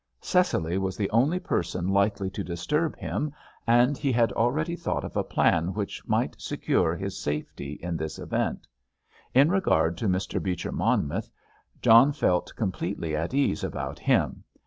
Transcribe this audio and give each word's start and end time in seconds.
Cecily 0.19 0.79
was 0.79 0.97
the 0.97 1.11
only 1.11 1.37
person 1.39 1.87
likely 1.87 2.31
to 2.31 2.43
disturb 2.43 2.97
him, 2.97 3.31
and 3.67 3.95
he 3.99 4.11
had 4.11 4.31
already 4.31 4.75
thought 4.75 5.03
of 5.03 5.15
a 5.15 5.23
plan 5.23 5.75
which 5.75 6.01
might 6.07 6.41
secure 6.41 6.95
his 6.95 7.19
safety 7.21 7.73
in 7.73 7.97
this 7.97 8.17
event. 8.17 8.65
In 9.35 9.51
regard 9.51 9.99
to 9.99 10.07
Mr. 10.09 10.41
Beecher 10.41 10.71
Monmouth, 10.71 11.29
John 11.83 12.13
felt 12.13 12.51
completely 12.55 13.15
at 13.15 13.35
ease 13.35 13.63
about 13.63 13.99
him. 13.99 14.43